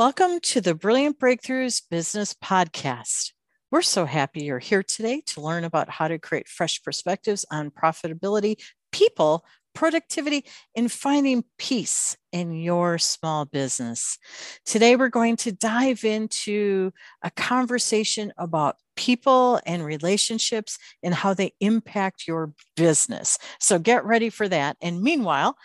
[0.00, 3.32] Welcome to the Brilliant Breakthroughs Business Podcast.
[3.70, 7.70] We're so happy you're here today to learn about how to create fresh perspectives on
[7.70, 8.56] profitability,
[8.92, 9.44] people,
[9.74, 14.16] productivity, and finding peace in your small business.
[14.64, 16.92] Today, we're going to dive into
[17.22, 23.36] a conversation about people and relationships and how they impact your business.
[23.58, 24.78] So get ready for that.
[24.80, 25.56] And meanwhile,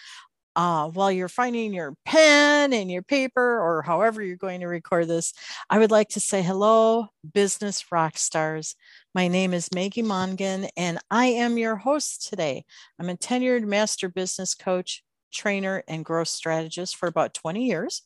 [0.56, 5.08] uh, while you're finding your pen and your paper or however you're going to record
[5.08, 5.34] this,
[5.70, 8.76] I would like to say hello, business rock stars.
[9.14, 12.66] My name is Maggie Mongan, and I am your host today.
[13.00, 15.04] I'm a tenured master business coach,
[15.34, 18.04] trainer, and growth strategist for about 20 years.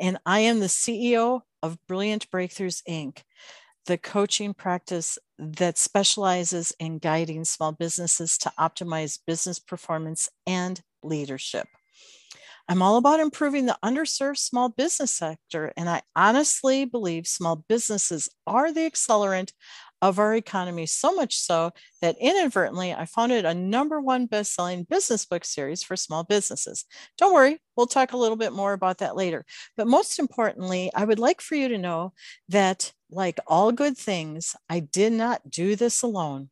[0.00, 3.22] And I am the CEO of Brilliant Breakthroughs, Inc.,
[3.86, 11.66] the coaching practice that specializes in guiding small businesses to optimize business performance and leadership.
[12.68, 18.28] I'm all about improving the underserved small business sector, and I honestly believe small businesses
[18.46, 19.52] are the accelerant
[20.00, 21.70] of our economy, so much so
[22.00, 26.84] that inadvertently I founded a number one best-selling business book series for small businesses.
[27.18, 29.44] Don't worry, we'll talk a little bit more about that later.
[29.76, 32.14] But most importantly, I would like for you to know
[32.48, 36.50] that, like all good things, I did not do this alone.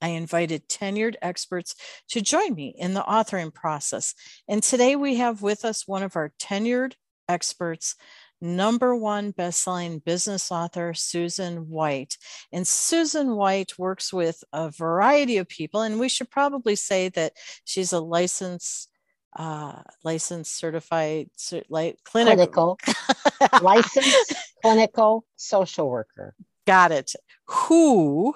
[0.00, 1.74] I invited tenured experts
[2.10, 4.14] to join me in the authoring process.
[4.48, 6.94] And today we have with us one of our tenured
[7.28, 7.96] experts,
[8.40, 12.16] number one bestselling business author, Susan White.
[12.52, 17.32] And Susan White works with a variety of people, and we should probably say that
[17.64, 18.90] she's a licensed
[19.38, 21.28] uh, licensed certified
[21.68, 26.34] like clinical, clinical licensed clinical social worker.
[26.66, 27.12] Got it.
[27.46, 28.34] Who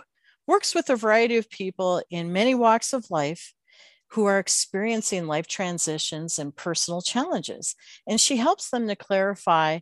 [0.50, 3.54] works with a variety of people in many walks of life
[4.08, 7.76] who are experiencing life transitions and personal challenges.
[8.08, 9.78] And she helps them to clarify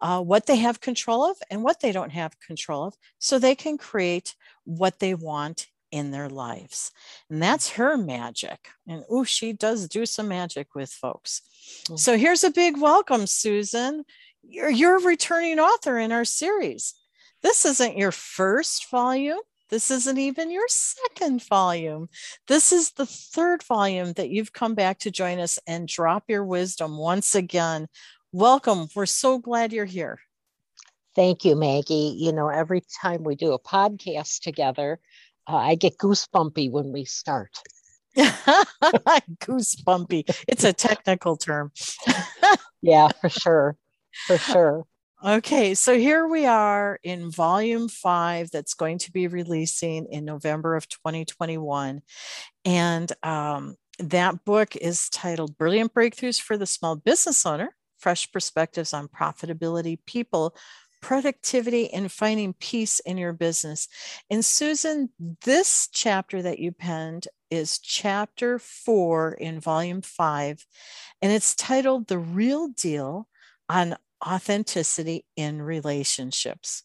[0.00, 3.54] uh, what they have control of and what they don't have control of so they
[3.54, 6.90] can create what they want in their lives.
[7.28, 8.68] And that's her magic.
[8.86, 11.42] And oh, she does do some magic with folks.
[11.84, 11.96] Mm-hmm.
[11.96, 14.04] So here's a big welcome, Susan.
[14.42, 16.94] You're, you're a returning author in our series.
[17.42, 19.38] This isn't your first volume.
[19.70, 22.08] This isn't even your second volume.
[22.46, 26.44] This is the third volume that you've come back to join us and drop your
[26.44, 27.88] wisdom once again.
[28.32, 28.88] Welcome.
[28.94, 30.20] We're so glad you're here.
[31.14, 32.16] Thank you, Maggie.
[32.18, 35.00] You know, every time we do a podcast together,
[35.46, 37.50] uh, I get goosebumpy when we start.
[38.16, 40.24] goosebumpy.
[40.48, 41.72] It's a technical term.
[42.82, 43.76] yeah, for sure.
[44.26, 44.86] For sure.
[45.24, 50.76] Okay, so here we are in volume five that's going to be releasing in November
[50.76, 52.02] of 2021.
[52.64, 58.94] And um, that book is titled Brilliant Breakthroughs for the Small Business Owner Fresh Perspectives
[58.94, 60.54] on Profitability, People,
[61.02, 63.88] Productivity, and Finding Peace in Your Business.
[64.30, 65.10] And Susan,
[65.44, 70.64] this chapter that you penned is chapter four in volume five,
[71.20, 73.26] and it's titled The Real Deal
[73.68, 73.96] on
[74.26, 76.82] authenticity in relationships.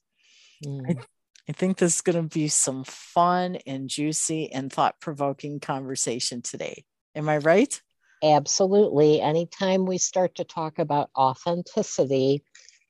[0.66, 0.90] Mm.
[0.90, 1.04] I,
[1.50, 6.42] I think this is going to be some fun and juicy and thought provoking conversation
[6.42, 6.86] today.
[7.16, 7.80] Am I right?
[8.24, 9.20] Absolutely.
[9.20, 12.44] Anytime we start to talk about authenticity,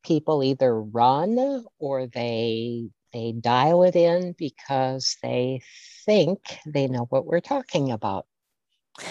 [0.06, 5.62] people either run or they they dial it in because they
[6.06, 8.26] think they know what we're talking about.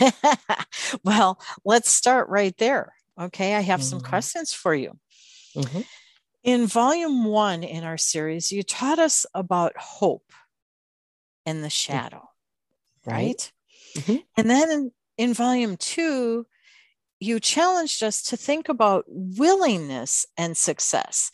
[1.05, 2.93] well, let's start right there.
[3.21, 3.89] Okay, I have mm-hmm.
[3.89, 4.99] some questions for you.
[5.57, 5.81] Mm-hmm.
[6.45, 10.33] In volume one in our series, you taught us about hope
[11.47, 11.73] and the mm.
[11.73, 12.29] shadow,
[13.07, 13.15] right?
[13.15, 13.53] right?
[13.97, 14.17] Mm-hmm.
[14.37, 16.47] And then in, in volume two,
[17.21, 21.31] you challenged us to think about willingness and success,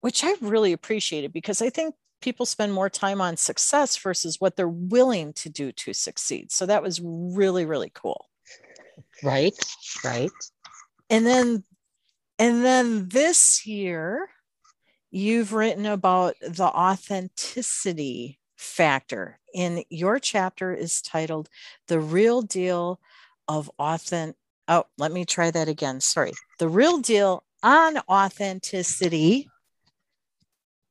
[0.00, 4.56] which I really appreciated because I think people spend more time on success versus what
[4.56, 6.52] they're willing to do to succeed.
[6.52, 8.26] So that was really, really cool.
[9.22, 9.54] Right,
[10.04, 10.30] right.
[11.10, 11.64] And then
[12.38, 14.28] and then this year,
[15.10, 19.38] you've written about the authenticity factor.
[19.54, 21.48] In your chapter is titled
[21.86, 22.98] The Real Deal
[23.46, 24.36] of Authentic.
[24.66, 26.00] Oh, let me try that again.
[26.00, 26.32] Sorry.
[26.58, 29.48] The Real Deal on Authenticity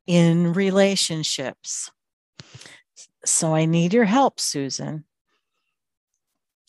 [0.07, 1.92] in Relationships.
[3.25, 5.06] So I need your help, Susan.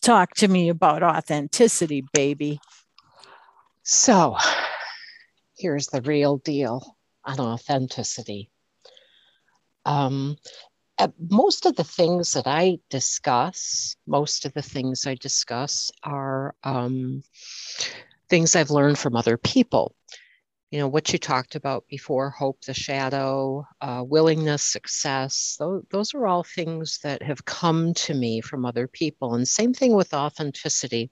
[0.01, 2.59] Talk to me about authenticity, baby.
[3.85, 4.35] So
[5.57, 8.49] here's the real deal on authenticity.
[9.85, 10.37] Um,
[11.19, 17.23] most of the things that I discuss, most of the things I discuss are um,
[18.29, 19.95] things I've learned from other people.
[20.71, 26.13] you know what you talked about before hope the shadow uh, willingness success those, those
[26.13, 30.13] are all things that have come to me from other people and same thing with
[30.13, 31.11] authenticity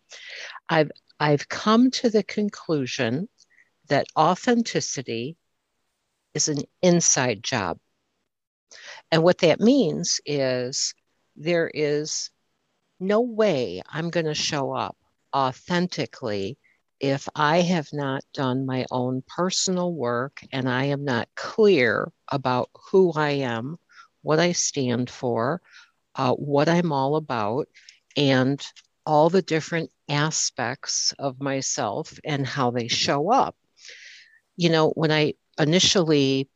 [0.70, 0.92] i've
[1.24, 3.30] i've come to the conclusion
[3.88, 5.38] that authenticity
[6.34, 7.78] is an inside job.
[9.10, 10.94] And what that means is
[11.38, 12.30] there is
[13.00, 14.98] no way i'm going to show up
[15.34, 16.58] authentically
[17.00, 22.70] if I have not done my own personal work and I am not clear about
[22.92, 23.78] who I am,
[24.22, 25.62] what I stand for,
[26.16, 27.68] uh, what I'm all about,
[28.16, 28.66] and
[29.06, 32.96] all the different aspects of myself and how they mm-hmm.
[32.96, 33.56] show up.
[34.56, 36.50] You know, when I initially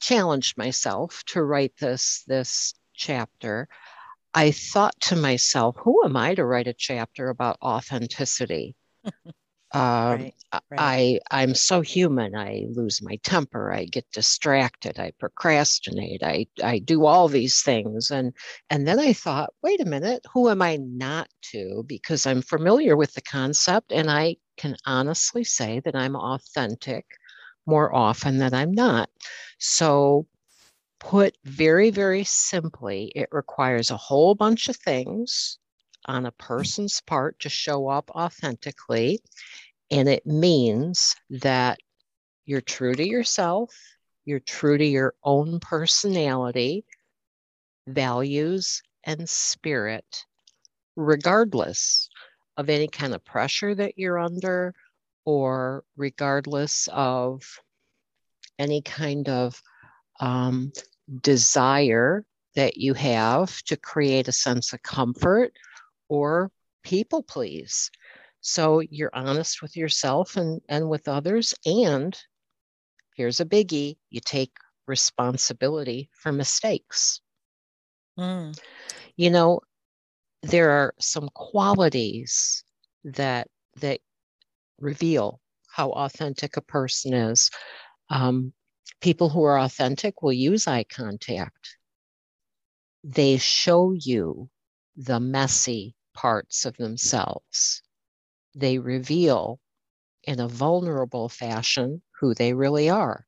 [0.00, 3.68] challenged myself to write this this chapter,
[4.34, 8.74] I thought to myself, who am I to write a chapter about authenticity?
[9.72, 10.34] Um, right,
[10.70, 10.92] right.
[10.98, 12.34] I I'm so human.
[12.34, 13.72] I lose my temper.
[13.72, 14.98] I get distracted.
[14.98, 16.22] I procrastinate.
[16.22, 18.32] I I do all these things, and
[18.70, 21.84] and then I thought, wait a minute, who am I not to?
[21.86, 27.06] Because I'm familiar with the concept, and I can honestly say that I'm authentic
[27.66, 29.10] more often than I'm not.
[29.58, 30.26] So
[31.00, 35.58] put very, very simply, it requires a whole bunch of things
[36.06, 39.20] on a person's part to show up authentically.
[39.92, 41.78] And it means that
[42.46, 43.74] you're true to yourself,
[44.24, 46.86] you're true to your own personality,
[47.86, 50.24] values, and spirit,
[50.96, 52.08] regardless
[52.56, 54.74] of any kind of pressure that you're under
[55.26, 57.42] or regardless of
[58.58, 59.62] any kind of
[60.20, 60.72] um,
[61.20, 62.24] desire
[62.56, 65.52] that you have to create a sense of comfort
[66.08, 66.50] or
[66.82, 67.90] people please.
[68.42, 71.54] So you're honest with yourself and, and with others.
[71.64, 72.16] And
[73.16, 74.52] here's a biggie you take
[74.86, 77.20] responsibility for mistakes.
[78.18, 78.58] Mm.
[79.16, 79.60] You know,
[80.42, 82.64] there are some qualities
[83.04, 83.48] that
[83.80, 84.00] that
[84.78, 87.48] reveal how authentic a person is.
[88.10, 88.52] Um,
[89.00, 91.76] people who are authentic will use eye contact.
[93.04, 94.50] They show you
[94.96, 97.82] the messy parts of themselves.
[98.54, 99.58] They reveal
[100.24, 103.26] in a vulnerable fashion who they really are.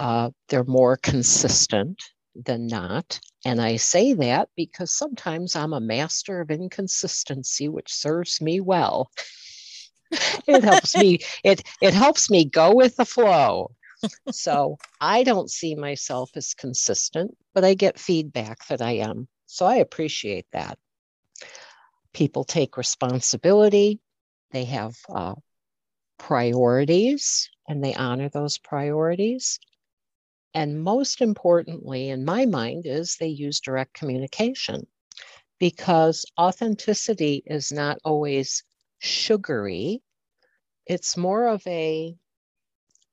[0.00, 2.02] Uh, they're more consistent
[2.34, 3.20] than not.
[3.44, 9.10] And I say that because sometimes I'm a master of inconsistency, which serves me well.
[10.46, 13.72] it helps me, it, it helps me go with the flow
[14.30, 19.28] so I don't see myself as consistent, but I get feedback that I am.
[19.46, 20.78] So I appreciate that.
[22.12, 24.00] People take responsibility,
[24.50, 25.34] they have uh,
[26.18, 29.58] priorities, and they honor those priorities.
[30.54, 34.86] And most importantly, in my mind, is they use direct communication
[35.58, 38.64] because authenticity is not always
[38.98, 40.02] sugary.
[40.86, 42.16] It's more of a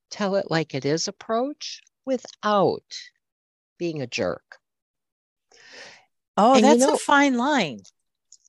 [0.09, 2.83] tell it like it is approach without
[3.77, 4.57] being a jerk.
[6.37, 7.79] Oh, and that's you know, a fine line.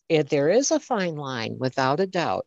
[0.08, 2.46] It, there is a fine line, without a doubt.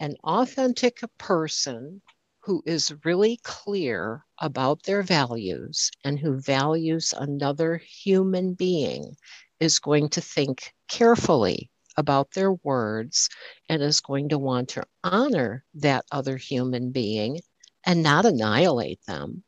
[0.00, 2.02] An authentic person
[2.40, 9.16] who is really clear about their values and who values another human being
[9.60, 13.30] is going to think carefully about their words
[13.68, 17.40] and is going to want to honor that other human being
[17.84, 19.44] and not annihilate them.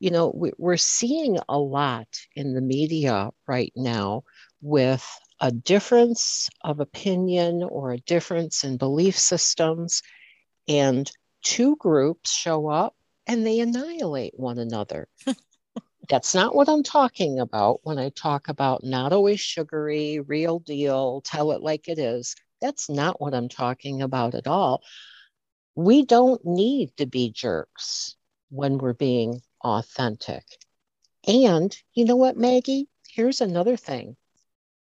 [0.00, 4.24] You know, we're seeing a lot in the media right now
[4.60, 5.06] with
[5.40, 10.02] a difference of opinion or a difference in belief systems,
[10.66, 11.10] and
[11.42, 12.94] two groups show up
[13.26, 15.08] and they annihilate one another.
[16.08, 21.20] That's not what I'm talking about when I talk about not always sugary, real deal,
[21.20, 22.34] tell it like it is.
[22.60, 24.82] That's not what I'm talking about at all.
[25.74, 28.16] We don't need to be jerks
[28.50, 30.44] when we're being authentic.
[31.26, 32.88] And you know what, Maggie?
[33.08, 34.16] Here's another thing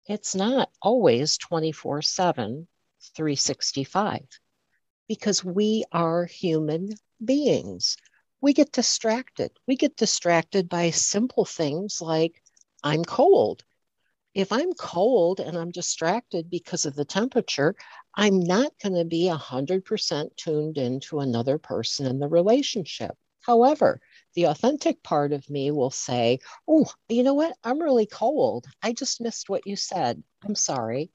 [0.07, 2.69] it's not always 24 7,
[3.17, 4.21] 365,
[5.09, 6.91] because we are human
[7.25, 7.97] beings.
[8.41, 9.53] We get distracted.
[9.67, 12.43] We get distracted by simple things like,
[12.83, 13.65] I'm cold.
[14.35, 17.75] If I'm cold and I'm distracted because of the temperature,
[18.15, 23.17] I'm not going to be 100% tuned into another person in the relationship.
[23.41, 24.01] However,
[24.35, 27.57] the authentic part of me will say, Oh, you know what?
[27.63, 28.67] I'm really cold.
[28.83, 30.23] I just missed what you said.
[30.45, 31.11] I'm sorry.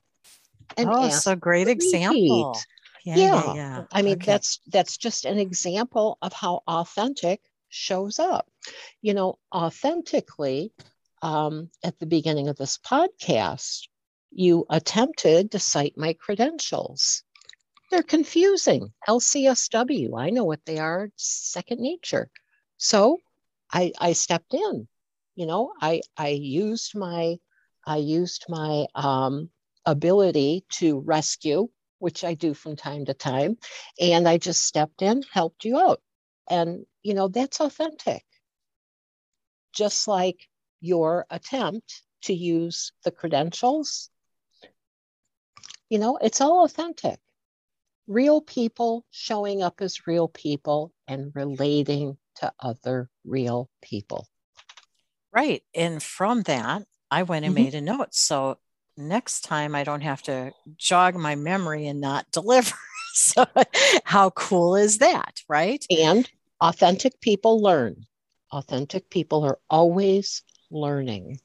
[0.78, 2.58] And oh, a great example.
[3.04, 3.44] Yeah, yeah.
[3.44, 3.84] yeah, yeah.
[3.92, 4.26] I mean, okay.
[4.26, 8.48] that's that's just an example of how authentic shows up.
[9.02, 10.72] You know, authentically,
[11.22, 13.88] um, at the beginning of this podcast,
[14.32, 17.24] you attempted to cite my credentials.
[17.90, 18.94] They're confusing.
[19.08, 22.30] LCSW, I know what they are, second nature.
[22.80, 23.20] So
[23.72, 24.88] I, I stepped in.
[25.36, 27.38] You know, I I used my
[27.86, 29.50] I used my um,
[29.86, 31.70] ability to rescue,
[32.00, 33.58] which I do from time to time,
[34.00, 36.02] and I just stepped in, helped you out,
[36.50, 38.24] and you know that's authentic.
[39.74, 40.50] Just like
[40.82, 44.10] your attempt to use the credentials,
[45.90, 47.20] you know, it's all authentic.
[48.08, 54.28] Real people showing up as real people and relating to other real people.
[55.32, 55.64] Right.
[55.76, 57.64] And from that, I went and mm-hmm.
[57.64, 58.14] made a note.
[58.14, 58.58] So
[58.98, 62.76] next time I don't have to jog my memory and not deliver.
[63.14, 63.46] so
[64.04, 65.42] how cool is that?
[65.48, 65.84] Right.
[65.90, 66.30] And
[66.62, 68.06] authentic people learn.
[68.52, 71.40] Authentic people are always learning.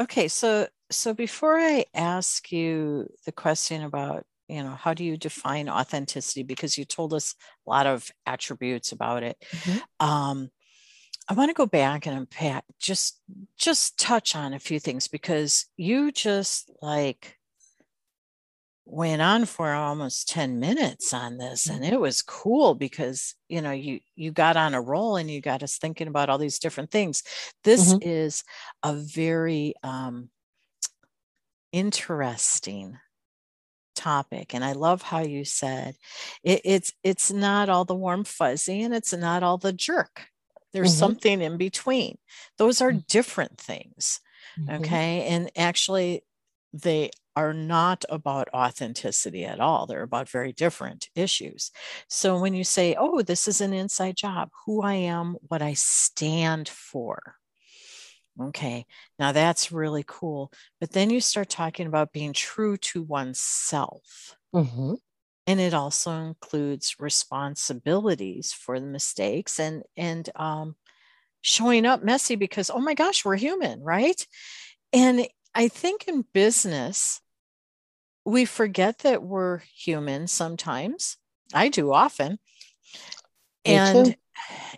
[0.00, 0.28] Okay.
[0.28, 5.68] So, so before I ask you the question about you know how do you define
[5.68, 7.34] authenticity because you told us
[7.66, 10.06] a lot of attributes about it mm-hmm.
[10.06, 10.50] um,
[11.28, 13.20] i want to go back and unpack just
[13.56, 17.36] just touch on a few things because you just like
[18.86, 23.70] went on for almost 10 minutes on this and it was cool because you know
[23.70, 26.90] you you got on a roll and you got us thinking about all these different
[26.90, 27.22] things
[27.62, 28.08] this mm-hmm.
[28.08, 28.42] is
[28.82, 30.28] a very um
[31.70, 32.98] interesting
[34.00, 35.94] topic and i love how you said
[36.42, 40.26] it, it's it's not all the warm fuzzy and it's not all the jerk.
[40.72, 40.98] There's mm-hmm.
[41.00, 42.18] something in between.
[42.56, 43.04] Those are mm.
[43.08, 44.20] different things
[44.58, 44.76] mm-hmm.
[44.76, 45.26] okay?
[45.26, 46.22] And actually
[46.72, 49.86] they are not about authenticity at all.
[49.86, 51.70] They're about very different issues.
[52.08, 54.50] So when you say oh this is an inside job.
[54.66, 57.36] Who i am what i stand for
[58.40, 58.86] Okay,
[59.18, 60.52] now that's really cool.
[60.80, 64.36] But then you start talking about being true to oneself.
[64.54, 64.94] Mm-hmm.
[65.46, 70.76] And it also includes responsibilities for the mistakes and and um,
[71.40, 74.26] showing up messy because oh my gosh, we're human, right?
[74.92, 77.20] And I think in business,
[78.24, 81.16] we forget that we're human sometimes.
[81.52, 82.38] I do often.
[83.66, 84.14] Me and too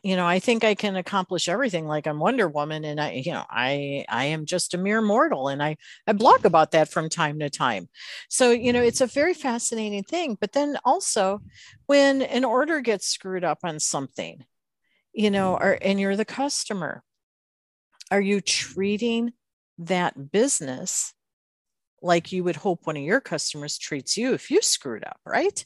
[0.03, 3.33] you know i think i can accomplish everything like i'm wonder woman and i you
[3.33, 5.77] know i i am just a mere mortal and i
[6.07, 7.89] i blog about that from time to time.
[8.29, 9.05] So you know it's mm.
[9.05, 11.41] a very fascinating thing but then also
[11.87, 14.45] when an order gets screwed up on something
[15.13, 15.65] you know mm.
[15.65, 17.03] or and you're the customer
[18.11, 19.33] are you treating
[19.79, 21.15] that business
[22.03, 25.65] like you would hope one of your customers treats you if you screwed up right?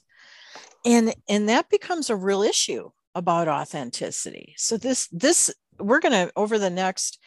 [0.85, 4.55] And and that becomes a real issue about authenticity.
[4.59, 7.19] So this this we're going to over the next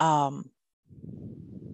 [0.00, 0.50] um,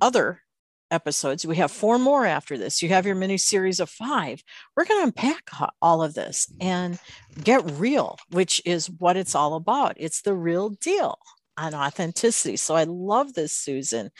[0.00, 0.42] other
[0.90, 1.46] episodes.
[1.46, 2.82] We have four more after this.
[2.82, 4.42] You have your mini series of five.
[4.76, 5.50] We're going to unpack
[5.80, 6.98] all of this and
[7.42, 9.94] get real, which is what it's all about.
[9.96, 11.18] It's the real deal
[11.56, 12.56] on authenticity.
[12.56, 14.10] So I love this, Susan.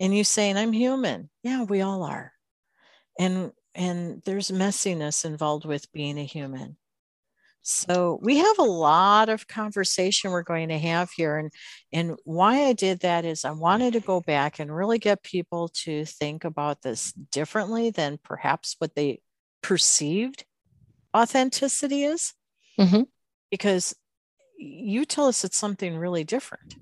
[0.00, 1.28] And you saying I'm human.
[1.42, 2.32] Yeah, we all are.
[3.18, 6.76] And and there's messiness involved with being a human.
[7.66, 11.38] So we have a lot of conversation we're going to have here.
[11.38, 11.50] And,
[11.92, 15.68] and why I did that is I wanted to go back and really get people
[15.84, 19.22] to think about this differently than perhaps what they
[19.62, 20.44] perceived
[21.16, 22.34] authenticity is.
[22.78, 23.04] Mm-hmm.
[23.50, 23.96] Because
[24.58, 26.76] you tell us it's something really different.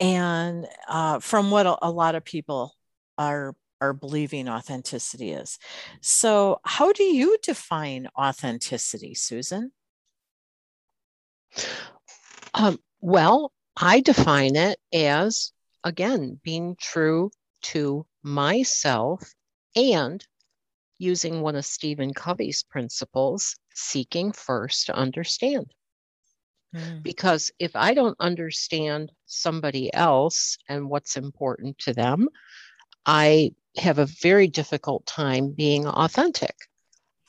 [0.00, 2.74] And uh, from what a, a lot of people
[3.18, 5.58] are are believing authenticity is.
[6.00, 9.72] So, how do you define authenticity, Susan?
[12.54, 15.52] Um, well, I define it as,
[15.84, 17.30] again, being true
[17.62, 19.32] to myself
[19.76, 20.26] and
[20.98, 25.72] using one of Stephen Covey's principles, seeking first to understand.
[26.74, 27.02] Mm.
[27.02, 32.28] Because if I don't understand somebody else and what's important to them,
[33.06, 36.54] I have a very difficult time being authentic.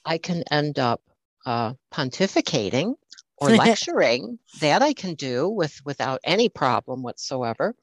[0.05, 1.01] I can end up
[1.45, 2.95] uh, pontificating
[3.37, 4.39] or lecturing.
[4.61, 7.75] that I can do with without any problem whatsoever,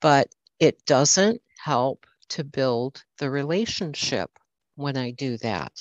[0.00, 4.30] but it doesn't help to build the relationship
[4.76, 5.72] when I do that.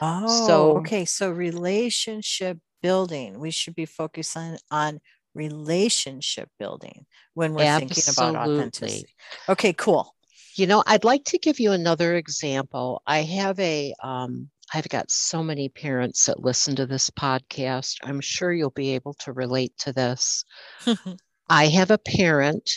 [0.00, 1.04] Oh, so okay.
[1.04, 3.40] So relationship building.
[3.40, 5.00] We should be focusing on
[5.34, 7.94] relationship building when we're absolutely.
[7.94, 9.14] thinking about authenticity.
[9.48, 10.14] Okay, cool.
[10.58, 13.00] You know, I'd like to give you another example.
[13.06, 17.98] I have a um, I've got so many parents that listen to this podcast.
[18.02, 20.44] I'm sure you'll be able to relate to this.
[21.48, 22.68] I have a parent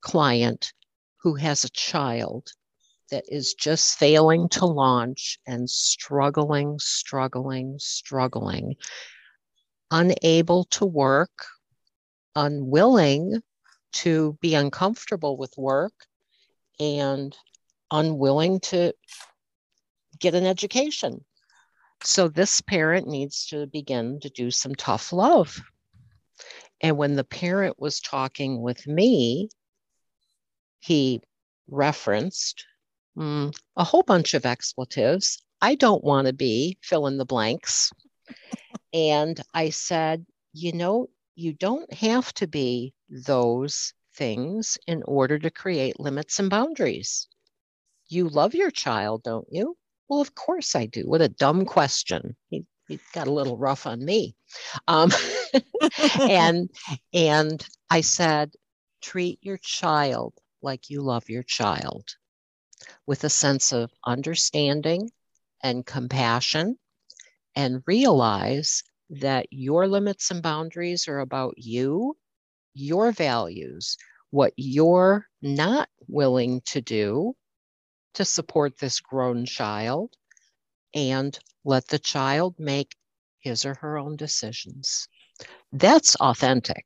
[0.00, 0.72] client
[1.22, 2.48] who has a child
[3.12, 8.74] that is just failing to launch and struggling, struggling, struggling,
[9.92, 11.44] unable to work,
[12.34, 13.40] unwilling
[13.92, 15.92] to be uncomfortable with work,
[16.80, 17.36] and
[17.90, 18.92] unwilling to
[20.18, 21.24] get an education.
[22.04, 25.60] So this parent needs to begin to do some tough love.
[26.80, 29.50] And when the parent was talking with me,
[30.80, 31.20] he
[31.68, 32.64] referenced
[33.16, 35.42] mm, a whole bunch of expletives.
[35.60, 37.92] I don't want to be fill in the blanks.
[38.92, 45.50] and I said, you know, you don't have to be those things in order to
[45.50, 47.28] create limits and boundaries.
[48.08, 49.76] You love your child, don't you?
[50.08, 51.02] Well, of course I do.
[51.02, 52.36] What a dumb question.
[52.50, 54.36] He, he got a little rough on me.
[54.86, 55.10] Um,
[56.20, 56.70] and
[57.12, 58.52] and I said,
[59.00, 62.04] treat your child like you love your child
[63.06, 65.10] with a sense of understanding
[65.62, 66.78] and compassion
[67.54, 72.16] and realize that your limits and boundaries are about you,
[72.74, 73.96] your values,
[74.30, 77.34] what you're not willing to do
[78.14, 80.14] to support this grown child
[80.94, 82.94] and let the child make
[83.40, 85.08] his or her own decisions.
[85.72, 86.84] That's authentic.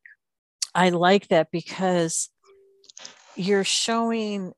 [0.75, 2.31] I like that because
[3.35, 4.53] you're showing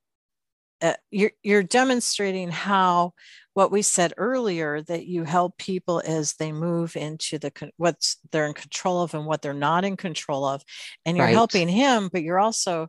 [0.83, 3.13] uh, you're you're demonstrating how
[3.55, 8.47] what we said earlier that you help people as they move into the what's they're
[8.47, 10.63] in control of and what they're not in control of
[11.05, 11.35] and you're right.
[11.35, 12.89] helping him but you're also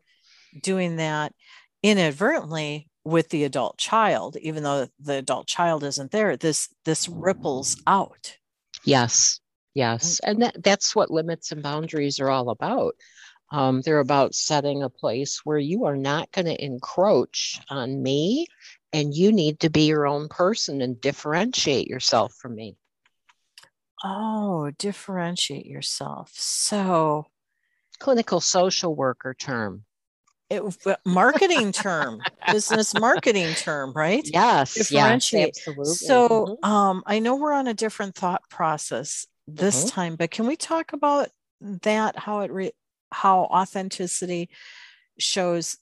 [0.61, 1.33] doing that
[1.81, 7.81] inadvertently with the adult child even though the adult child isn't there this this ripples
[7.87, 8.37] out.
[8.83, 9.39] Yes.
[9.75, 10.19] Yes.
[10.23, 12.95] And that, that's what limits and boundaries are all about
[13.51, 18.47] um, they're about setting a place where you are not going to encroach on me
[18.93, 22.75] and you need to be your own person and differentiate yourself from me
[24.03, 27.25] oh differentiate yourself so
[27.99, 29.83] clinical social worker term
[30.49, 30.63] it,
[31.05, 34.27] marketing term, business marketing term, right?
[34.31, 35.55] Yes, differentiate.
[35.55, 35.93] Yes, absolutely.
[35.93, 36.71] So, mm-hmm.
[36.71, 39.89] um, I know we're on a different thought process this mm-hmm.
[39.89, 41.29] time, but can we talk about
[41.61, 42.17] that?
[42.17, 42.71] How it re-
[43.11, 44.49] how authenticity
[45.17, 45.77] shows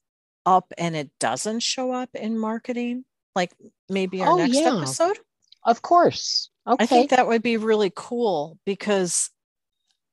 [0.45, 3.51] up and it doesn't show up in marketing, like
[3.89, 4.75] maybe our oh, next yeah.
[4.75, 5.19] episode.
[5.65, 6.49] Of course.
[6.65, 6.83] Okay.
[6.83, 9.29] I think that would be really cool because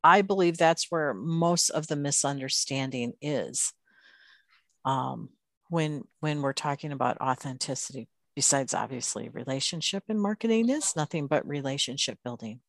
[0.02, 3.72] I believe that's where most of the misunderstanding is
[4.84, 5.30] um,
[5.70, 12.18] when when we're talking about authenticity besides obviously relationship and marketing is nothing but relationship
[12.24, 12.60] building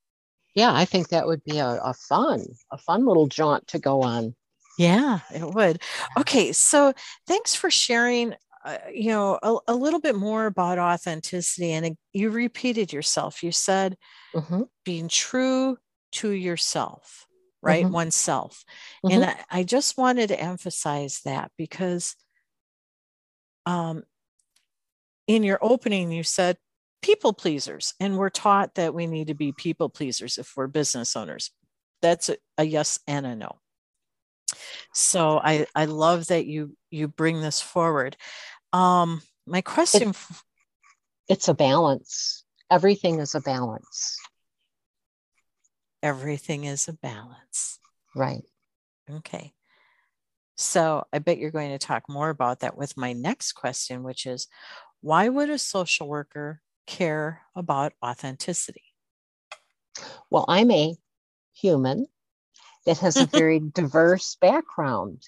[0.56, 4.02] yeah i think that would be a, a fun a fun little jaunt to go
[4.02, 4.36] on
[4.78, 5.82] yeah it would
[6.18, 6.94] okay so
[7.28, 8.34] thanks for sharing
[8.66, 13.52] uh, you know a, a, little bit more about authenticity and you repeated yourself you
[13.52, 13.96] said
[14.34, 14.64] mm-hmm.
[14.84, 15.78] being true
[16.12, 17.28] to yourself
[17.66, 17.84] right?
[17.84, 17.94] Mm-hmm.
[17.94, 18.64] Oneself.
[19.04, 19.16] Mm-hmm.
[19.16, 22.16] And I, I, just wanted to emphasize that because
[23.66, 24.04] um,
[25.28, 26.58] in your opening, you said
[27.02, 31.16] people pleasers, and we're taught that we need to be people pleasers if we're business
[31.16, 31.52] owners.
[32.02, 33.60] That's a, a yes and a no.
[34.94, 38.16] So I, I love that you you bring this forward.
[38.74, 40.18] Um, my question it,
[41.28, 42.44] it's a balance.
[42.70, 44.18] Everything is a balance
[46.06, 47.80] everything is a balance.
[48.16, 48.44] Right.
[49.10, 49.54] Okay.
[50.56, 54.28] So I bet you're going to talk more about that with my next question, which
[54.28, 54.48] is
[55.02, 58.84] why would a social worker care about authenticity?
[60.30, 60.96] Well, I'm a
[61.54, 62.08] human
[62.86, 65.24] that has a very diverse background.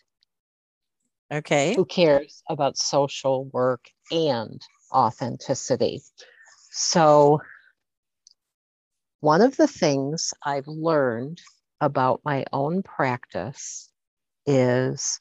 [1.31, 1.75] Okay.
[1.75, 6.01] Who cares about social work and authenticity?
[6.71, 7.41] So
[9.19, 11.41] one of the things I've learned
[11.81, 13.89] about my own practice
[14.45, 15.19] is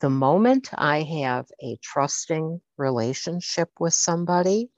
[0.00, 4.70] the moment I have a trusting relationship with somebody,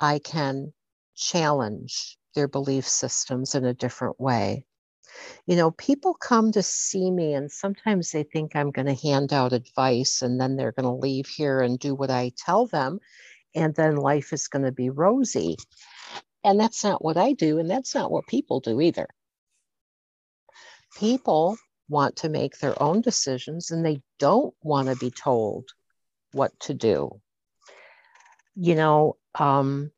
[0.00, 0.72] I can
[1.14, 4.66] challenge their belief systems in a different way.
[5.46, 9.32] You know, people come to see me and sometimes they think I'm going to hand
[9.32, 13.00] out advice and then they're going to leave here and do what I tell them.
[13.54, 15.56] And then life is going to be rosy.
[16.44, 19.08] And that's not what I do, and that's not what people do either.
[20.96, 21.56] People
[21.88, 25.68] want to make their own decisions and they don't want to be told
[26.32, 27.20] what to do.
[28.54, 29.90] You know, um,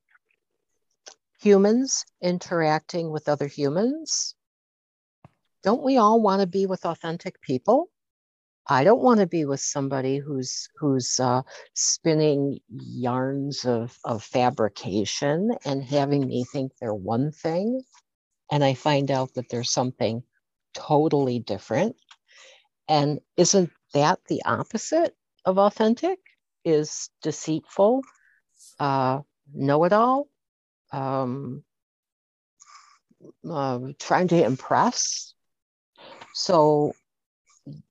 [1.41, 4.35] humans interacting with other humans.
[5.63, 7.89] Don't we all want to be with authentic people?
[8.67, 11.43] I don't want to be with somebody who's who's uh,
[11.75, 17.83] spinning yarns of, of fabrication and having me think they're one thing,
[18.53, 20.23] and I find out that there's something
[20.75, 21.97] totally different.
[22.89, 26.19] And isn't that the opposite of authentic?
[26.65, 28.03] Is deceitful,
[28.79, 29.21] uh,
[29.53, 30.29] know it all,
[30.93, 31.65] um,
[33.49, 35.35] uh, trying to impress.
[36.35, 36.95] So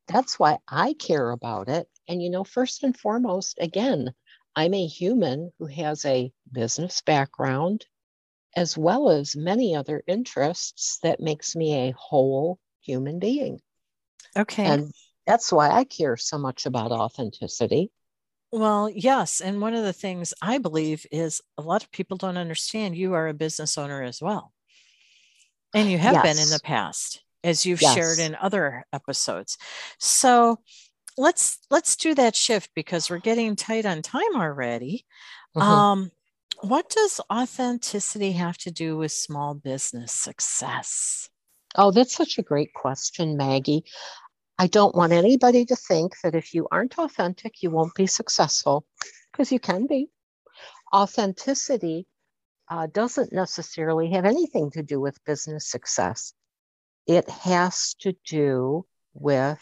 [0.07, 1.87] that's why I care about it.
[2.07, 4.13] And, you know, first and foremost, again,
[4.55, 7.85] I'm a human who has a business background
[8.55, 13.61] as well as many other interests that makes me a whole human being.
[14.35, 14.65] Okay.
[14.65, 14.93] And
[15.25, 17.91] that's why I care so much about authenticity.
[18.51, 19.39] Well, yes.
[19.39, 23.13] And one of the things I believe is a lot of people don't understand you
[23.13, 24.51] are a business owner as well.
[25.73, 26.23] And you have yes.
[26.23, 27.93] been in the past as you've yes.
[27.93, 29.57] shared in other episodes.
[29.99, 30.59] So
[31.17, 35.05] let's let's do that shift because we're getting tight on time already.
[35.55, 35.67] Mm-hmm.
[35.67, 36.11] Um,
[36.61, 41.29] what does authenticity have to do with small business success?
[41.75, 43.85] Oh, that's such a great question, Maggie.
[44.61, 48.85] I don't want anybody to think that if you aren't authentic, you won't be successful,
[49.31, 50.09] because you can be.
[50.93, 52.05] Authenticity
[52.69, 56.33] uh, doesn't necessarily have anything to do with business success
[57.07, 59.61] it has to do with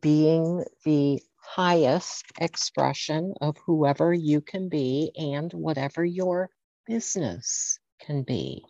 [0.00, 6.50] being the highest expression of whoever you can be and whatever your
[6.86, 8.64] business can be.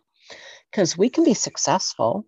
[0.70, 2.26] Because we can be successful.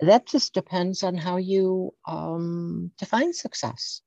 [0.00, 4.00] That just depends on how you um, define success.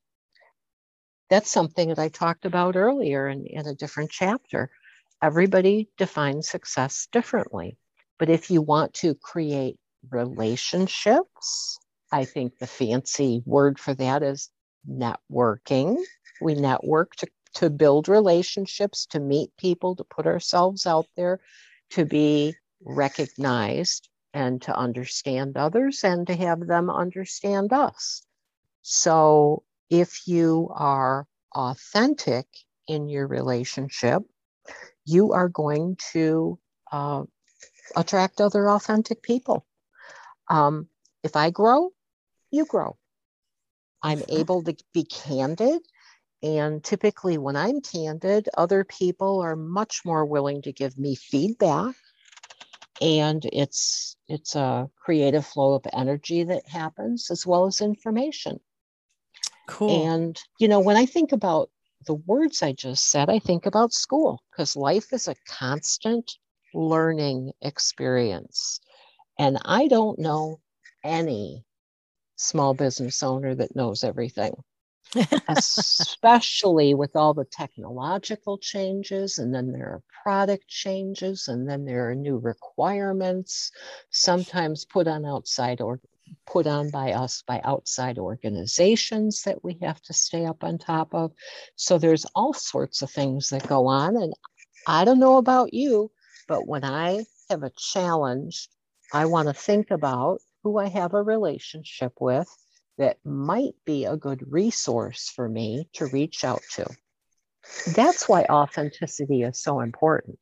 [1.30, 4.69] That's something that I talked about earlier in, in a different chapter.
[5.21, 7.77] Everybody defines success differently.
[8.19, 9.77] But if you want to create
[10.10, 11.80] relationships.
[12.12, 14.49] I think the fancy word for that is
[14.89, 15.97] networking.
[16.41, 21.39] We network to, to build relationships, to meet people, to put ourselves out there,
[21.91, 28.24] to be recognized, and to understand others and to have them understand us.
[28.82, 32.48] So if you are authentic
[32.88, 34.24] in your relationship,
[35.06, 36.58] you are going to
[36.91, 37.24] uh,
[37.96, 39.65] attract other authentic people.
[40.50, 40.88] Um,
[41.24, 41.91] if I grow,
[42.52, 42.98] you grow.
[44.02, 45.82] I'm able to be candid.
[46.44, 51.96] And typically, when I'm candid, other people are much more willing to give me feedback.
[53.01, 58.59] And it's it's a creative flow of energy that happens as well as information.
[59.67, 59.89] Cool.
[59.89, 61.69] And you know, when I think about
[62.05, 66.31] the words I just said, I think about school because life is a constant
[66.73, 68.79] learning experience.
[69.39, 70.59] And I don't know
[71.03, 71.65] any
[72.35, 74.53] small business owner that knows everything,
[75.47, 79.38] especially with all the technological changes.
[79.38, 83.71] And then there are product changes, and then there are new requirements,
[84.10, 86.00] sometimes put on outside or
[86.47, 91.13] put on by us by outside organizations that we have to stay up on top
[91.13, 91.32] of.
[91.76, 94.15] So there's all sorts of things that go on.
[94.15, 94.34] And
[94.88, 96.10] I don't know about you,
[96.47, 98.69] but when I have a challenge
[99.13, 102.47] I want to think about who I have a relationship with
[102.97, 106.86] that might be a good resource for me to reach out to.
[107.95, 110.39] That's why authenticity is so important.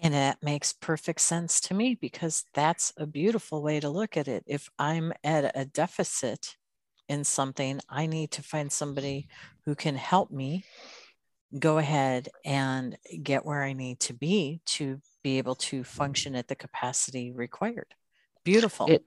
[0.00, 4.28] And that makes perfect sense to me because that's a beautiful way to look at
[4.28, 4.44] it.
[4.46, 6.56] If I'm at a deficit
[7.08, 9.28] in something, I need to find somebody
[9.64, 10.64] who can help me
[11.58, 16.48] go ahead and get where I need to be to be able to function at
[16.48, 17.94] the capacity required.
[18.44, 18.86] Beautiful.
[18.88, 19.04] It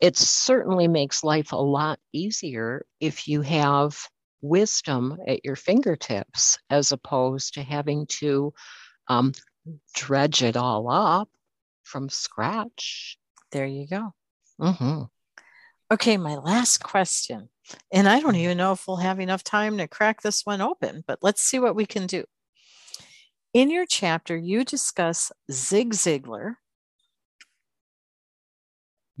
[0.00, 3.96] it certainly makes life a lot easier if you have
[4.40, 8.52] wisdom at your fingertips as opposed to having to
[9.08, 9.32] um,
[9.94, 11.28] dredge it all up
[11.84, 13.18] from scratch.
[13.50, 14.12] There you go.
[14.60, 15.02] Mm-hmm.
[15.92, 17.48] Okay, my last question.
[17.92, 21.04] And I don't even know if we'll have enough time to crack this one open,
[21.06, 22.24] but let's see what we can do.
[23.52, 26.54] In your chapter, you discuss Zig Ziglar,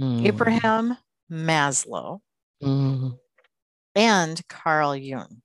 [0.02, 0.26] mm.
[0.26, 0.96] Abraham
[1.30, 2.20] Maslow,
[2.62, 3.16] mm.
[3.94, 5.42] and Carl Jung.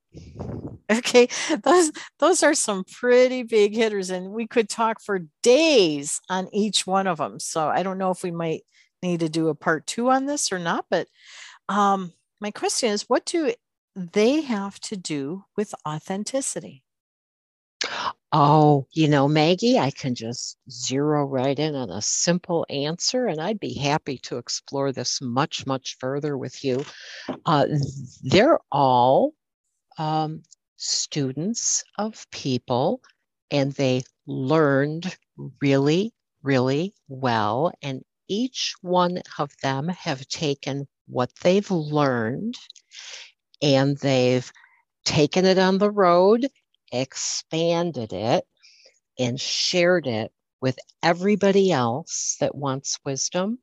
[0.90, 1.28] Okay,
[1.64, 6.88] those those are some pretty big hitters, and we could talk for days on each
[6.88, 7.40] one of them.
[7.40, 8.62] So I don't know if we might
[9.04, 10.86] need to do a part two on this or not.
[10.90, 11.08] But
[11.70, 13.54] um, my question is, what do
[13.96, 16.84] they have to do with authenticity?
[18.34, 23.40] Oh, you know, Maggie, I can just zero right in on a simple answer, and
[23.40, 26.86] I'd be happy to explore this much, much further with you.
[27.46, 27.68] Uh,
[28.24, 29.34] they're all
[29.98, 30.44] um,
[30.76, 33.02] students of people,
[33.50, 35.18] and they learned
[35.62, 37.72] really, really well.
[37.82, 42.56] And each one of them have taken what they've learned
[43.62, 44.52] and they've
[45.06, 46.48] taken it on the road
[46.92, 48.46] expanded it
[49.20, 53.60] and shared it with everybody else that wants wisdom.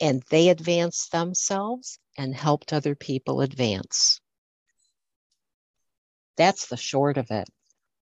[0.00, 4.20] And they advanced themselves and helped other people advance.
[6.36, 7.48] That's the short of it.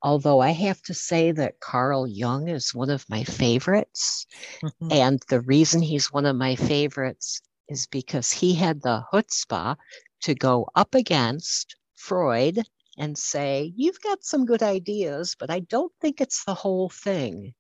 [0.04, 4.26] Although I have to say that Carl Jung is one of my favorites.
[4.64, 4.92] Mm-hmm.
[4.92, 9.76] And the reason he's one of my favorites is because he had the chutzpah
[10.22, 12.64] to go up against Freud
[13.02, 17.56] and say, You've got some good ideas, but I don't think it's the whole thing.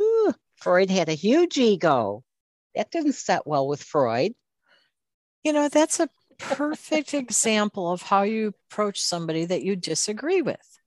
[0.00, 2.24] Ooh, Freud had a huge ego.
[2.74, 4.32] That didn't set well with Freud.
[5.44, 10.78] You know, that's a perfect example of how you approach somebody that you disagree with.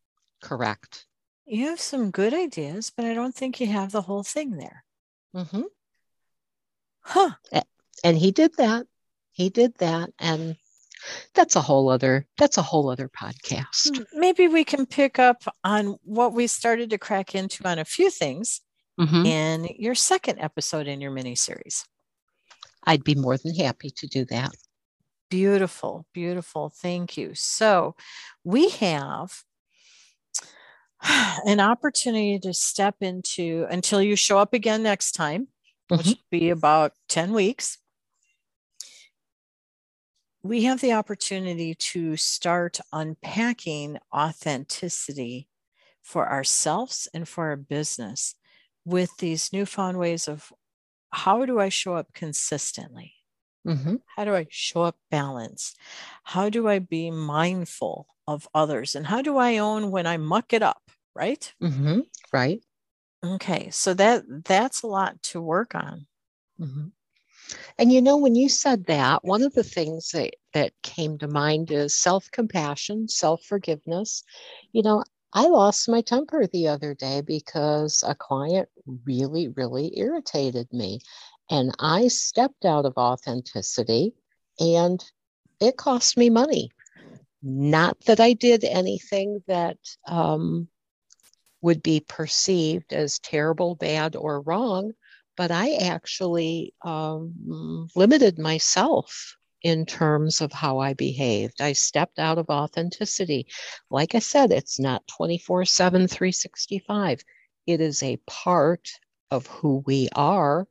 [0.41, 1.05] Correct.
[1.45, 4.83] You have some good ideas, but I don't think you have the whole thing there.
[5.35, 5.63] Mm-hmm.
[7.01, 7.31] Huh.
[8.03, 8.87] And he did that.
[9.31, 10.09] He did that.
[10.17, 10.57] And
[11.33, 14.05] that's a whole other that's a whole other podcast.
[14.13, 18.09] Maybe we can pick up on what we started to crack into on a few
[18.09, 18.61] things
[18.99, 19.25] mm-hmm.
[19.25, 21.85] in your second episode in your mini series
[22.85, 24.51] i'd be more than happy to do that.
[25.29, 26.69] Beautiful beautiful.
[26.69, 27.31] Thank you.
[27.35, 27.95] So
[28.43, 29.43] we have
[31.45, 35.47] an opportunity to step into until you show up again next time
[35.89, 35.97] mm-hmm.
[35.97, 37.77] which will be about 10 weeks
[40.43, 45.47] we have the opportunity to start unpacking authenticity
[46.01, 48.35] for ourselves and for our business
[48.85, 50.51] with these newfound ways of
[51.11, 53.13] how do I show up consistently?
[53.67, 53.97] Mm-hmm.
[54.15, 55.77] How do I show up balanced?
[56.23, 58.95] How do I be mindful of others?
[58.95, 60.81] And how do I own when I muck it up?
[61.15, 61.53] Right?
[61.61, 62.01] Mm-hmm.
[62.31, 62.63] Right.
[63.25, 63.69] Okay.
[63.71, 66.07] So that that's a lot to work on.
[66.59, 66.87] Mm-hmm.
[67.77, 71.27] And you know, when you said that, one of the things that, that came to
[71.27, 74.23] mind is self compassion, self forgiveness.
[74.71, 78.69] You know, I lost my temper the other day because a client
[79.05, 81.01] really, really irritated me.
[81.49, 84.13] And I stepped out of authenticity
[84.59, 85.03] and
[85.59, 86.71] it cost me money.
[87.41, 90.67] Not that I did anything that um,
[91.61, 94.93] would be perceived as terrible, bad, or wrong,
[95.39, 101.61] but I actually um, limited myself in terms of how I behaved.
[101.61, 103.47] I stepped out of authenticity.
[103.89, 107.23] Like I said, it's not 24 7, 365.
[107.67, 108.89] It is a part
[109.31, 110.67] of who we are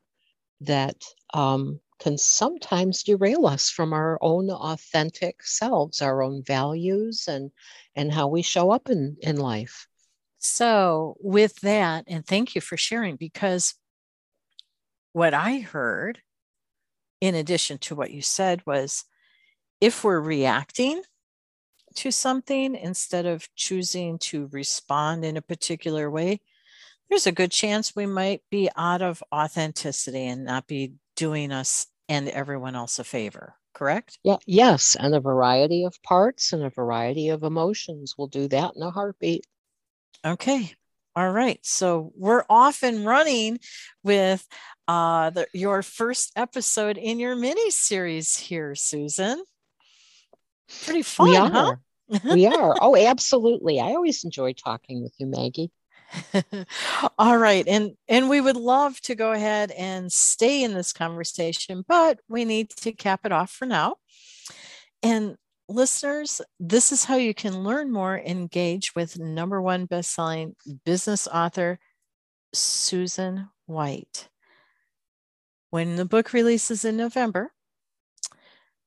[0.60, 1.02] that
[1.32, 7.50] um, can sometimes derail us from our own authentic selves, our own values, and,
[7.96, 9.88] and how we show up in, in life.
[10.40, 13.74] So, with that, and thank you for sharing because
[15.18, 16.20] what I heard,
[17.20, 19.04] in addition to what you said, was
[19.80, 21.02] if we're reacting
[21.96, 26.40] to something instead of choosing to respond in a particular way,
[27.08, 31.88] there's a good chance we might be out of authenticity and not be doing us
[32.08, 33.56] and everyone else a favor.
[33.74, 34.20] Correct?
[34.22, 34.96] Yeah, yes.
[35.00, 38.92] And a variety of parts and a variety of emotions will do that in a
[38.92, 39.44] heartbeat.
[40.24, 40.74] Okay.
[41.16, 41.58] All right.
[41.62, 43.58] So we're off and running
[44.02, 44.46] with
[44.86, 49.42] uh, the, your first episode in your mini series here, Susan.
[50.84, 51.50] Pretty fun, we are.
[51.50, 51.74] huh?
[52.32, 52.76] we are.
[52.80, 53.80] Oh, absolutely.
[53.80, 55.70] I always enjoy talking with you, Maggie.
[57.18, 57.66] All right.
[57.66, 62.44] And and we would love to go ahead and stay in this conversation, but we
[62.44, 63.96] need to cap it off for now.
[65.02, 65.36] And
[65.68, 70.54] listeners, this is how you can learn more, engage with number one bestselling
[70.84, 71.78] business author,
[72.52, 74.28] Susan White.
[75.70, 77.52] When the book releases in November,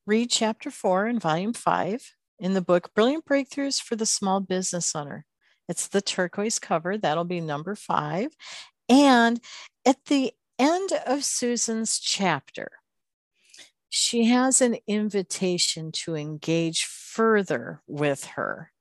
[0.07, 4.95] read chapter four in volume five in the book Brilliant Breakthroughs for the Small Business
[4.95, 5.25] Owner.
[5.69, 8.35] It's the turquoise cover, that'll be number five.
[8.89, 9.39] And
[9.85, 12.71] at the end of Susan's chapter,
[13.93, 18.71] she has an invitation to engage further with her.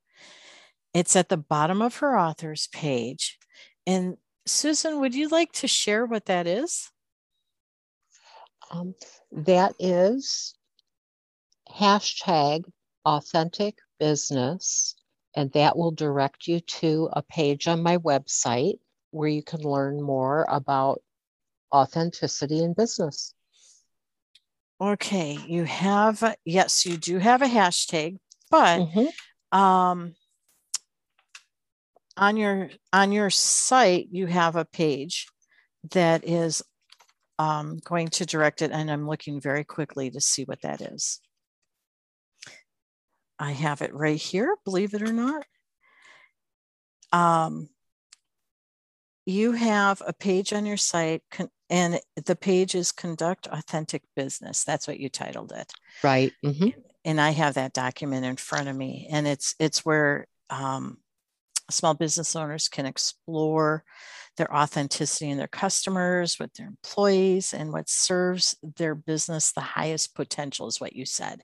[0.93, 3.37] It's at the bottom of her author's page.
[3.85, 6.89] And Susan, would you like to share what that is?
[8.71, 8.95] Um,
[9.33, 10.55] that is
[11.69, 12.63] hashtag
[13.03, 14.95] authentic business
[15.35, 20.01] and that will direct you to a page on my website where you can learn
[20.01, 21.01] more about
[21.73, 23.33] authenticity in business.
[24.81, 28.17] Okay, you have, yes, you do have a hashtag,
[28.49, 29.57] but mm-hmm.
[29.57, 30.15] um,
[32.17, 35.27] on your on your site you have a page
[35.91, 36.61] that is
[37.39, 41.19] um, going to direct it and i'm looking very quickly to see what that is
[43.39, 45.43] i have it right here believe it or not
[47.13, 47.67] um,
[49.25, 54.63] you have a page on your site con- and the page is conduct authentic business
[54.63, 55.71] that's what you titled it
[56.03, 56.69] right mm-hmm.
[57.05, 60.97] and i have that document in front of me and it's it's where um,
[61.71, 63.83] small business owners can explore
[64.37, 70.15] their authenticity in their customers, with their employees, and what serves their business the highest
[70.15, 71.41] potential is what you said.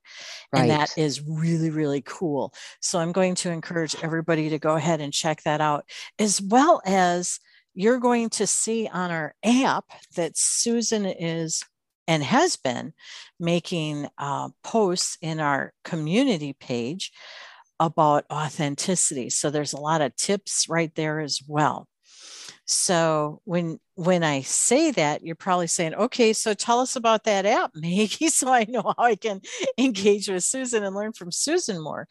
[0.53, 0.61] Right.
[0.61, 2.53] And that is really, really cool.
[2.81, 5.85] So I'm going to encourage everybody to go ahead and check that out,
[6.17, 7.39] as well as
[7.77, 9.85] you're going to see on our app
[10.15, 11.63] that Susan is
[12.07, 12.91] and has been
[13.39, 17.11] making uh, posts in our community page
[17.79, 19.29] about authenticity.
[19.29, 21.87] So there's a lot of tips right there as well.
[22.65, 27.45] So when when I say that, you're probably saying, okay, so tell us about that
[27.45, 29.41] app, Maggie, so I know how I can
[29.77, 32.07] engage with Susan and learn from Susan more.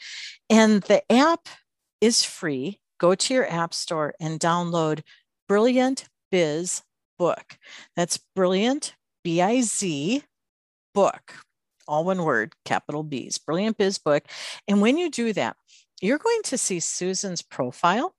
[0.49, 1.49] And the app
[2.01, 2.81] is free.
[2.99, 5.03] Go to your app store and download
[5.49, 6.83] Brilliant Biz
[7.19, 7.59] Book.
[7.95, 10.23] That's Brilliant B I Z
[10.95, 11.35] book
[11.89, 14.25] all one word, capital B's, Brilliant Biz Book.
[14.67, 15.57] And when you do that,
[16.01, 18.15] you're going to see Susan's profile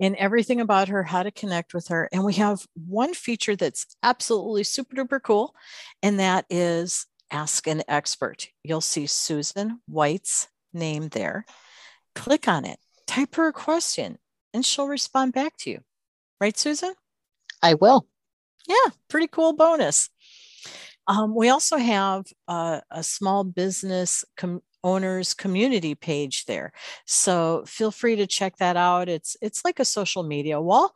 [0.00, 2.08] and everything about her, how to connect with her.
[2.12, 5.54] And we have one feature that's absolutely super duper cool,
[6.02, 8.48] and that is Ask an Expert.
[8.62, 11.44] You'll see Susan White's name there.
[12.14, 14.18] Click on it, type her a question,
[14.58, 15.78] and she'll respond back to you.
[16.40, 16.92] Right, Susan?
[17.62, 18.08] I will.
[18.66, 20.10] Yeah, pretty cool bonus.
[21.06, 26.72] Um, we also have a, a small business com- owners community page there,
[27.06, 29.08] so feel free to check that out.
[29.08, 30.92] It's it's like a social media wall,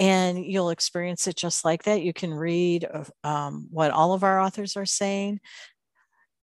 [0.00, 2.02] and you'll experience it just like that.
[2.02, 2.88] You can read
[3.22, 5.38] um, what all of our authors are saying.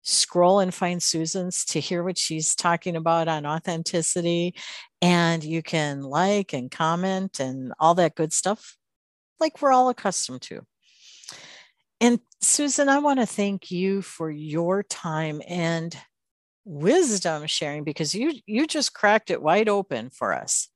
[0.04, 4.54] Scroll and find Susan's to hear what she's talking about on authenticity.
[5.02, 8.78] And you can like and comment and all that good stuff,
[9.40, 10.66] like we're all accustomed to.
[12.02, 15.96] And Susan, I want to thank you for your time and
[16.66, 20.70] wisdom sharing because you you just cracked it wide open for us.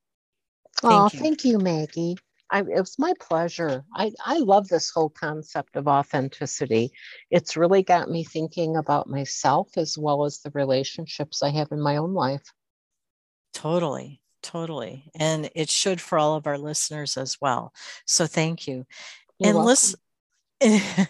[0.80, 1.20] Thank oh, you.
[1.20, 2.16] thank you, Maggie.
[2.50, 3.84] I, it was my pleasure.
[3.94, 6.92] I, I love this whole concept of authenticity.
[7.30, 11.80] It's really got me thinking about myself as well as the relationships I have in
[11.80, 12.52] my own life.
[13.52, 15.10] Totally, totally.
[15.14, 17.72] And it should for all of our listeners as well.
[18.06, 18.86] So thank you.
[19.38, 20.00] You're and listen
[20.60, 21.08] and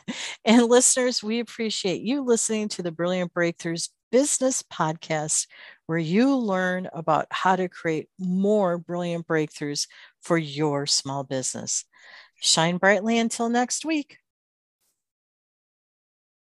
[0.66, 5.46] listeners, we appreciate you listening to the Brilliant Breakthroughs Business Podcast,
[5.88, 9.88] where you learn about how to create more brilliant breakthroughs
[10.22, 11.86] for your small business.
[12.40, 14.18] Shine brightly until next week.